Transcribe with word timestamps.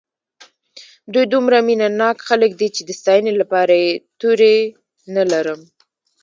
دوی 1.13 1.25
دومره 1.33 1.57
مینه 1.67 1.87
ناک 1.99 2.17
خلک 2.27 2.51
دي 2.59 2.67
چې 2.75 2.81
د 2.83 2.89
ستاینې 2.99 3.31
لپاره 3.41 3.73
یې 3.83 3.89
توري 4.19 4.57
نه 5.15 5.23
لرم. 5.31 5.61